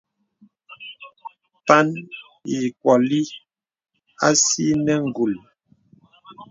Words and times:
Pan 1.65 1.87
ì 2.53 2.55
mpkōlī 2.63 3.21
a 4.25 4.27
sì 4.45 4.65
nə 4.85 4.93
ngùl. 5.07 5.33